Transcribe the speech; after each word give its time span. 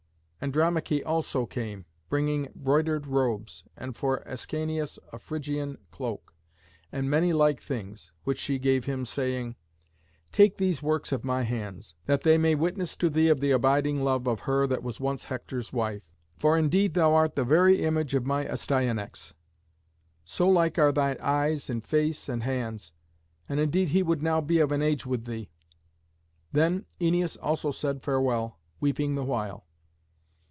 Andromaché 0.43 1.03
also 1.05 1.45
came, 1.45 1.85
bringing 2.09 2.47
broidered 2.55 3.05
robes, 3.05 3.63
and 3.77 3.95
for 3.95 4.23
Ascanius 4.25 4.97
a 5.13 5.19
Phrygian 5.19 5.77
cloak, 5.91 6.33
and 6.91 7.07
many 7.07 7.31
like 7.31 7.61
things, 7.61 8.11
which 8.23 8.39
she 8.39 8.57
gave 8.57 8.85
him, 8.85 9.05
saying, 9.05 9.55
"Take 10.31 10.57
these 10.57 10.81
works 10.81 11.11
of 11.11 11.23
my 11.23 11.43
hands, 11.43 11.93
that 12.07 12.23
they 12.23 12.39
may 12.39 12.55
witness 12.55 12.97
to 12.97 13.07
thee 13.11 13.27
of 13.29 13.39
the 13.39 13.51
abiding 13.51 14.03
love 14.03 14.25
of 14.27 14.39
her 14.49 14.65
that 14.65 14.81
was 14.81 14.99
once 14.99 15.25
Hector's 15.25 15.71
wife. 15.71 16.01
For 16.39 16.57
indeed 16.57 16.95
thou 16.95 17.13
art 17.13 17.35
the 17.35 17.43
very 17.43 17.83
image 17.83 18.15
of 18.15 18.25
my 18.25 18.43
Astyanax; 18.43 19.35
so 20.25 20.49
like 20.49 20.79
are 20.79 20.91
thy 20.91 21.17
eyes 21.21 21.69
and 21.69 21.85
face 21.85 22.27
and 22.27 22.41
hands. 22.41 22.93
And 23.47 23.59
indeed 23.59 23.89
he 23.89 24.01
would 24.01 24.23
now 24.23 24.41
be 24.41 24.57
of 24.57 24.71
an 24.71 24.81
age 24.81 25.05
with 25.05 25.25
thee." 25.25 25.51
Then 26.51 26.87
Æneas 26.99 27.37
also 27.43 27.69
said 27.69 28.01
farewell, 28.01 28.57
weeping 28.79 29.13
the 29.13 29.23
while. 29.23 29.67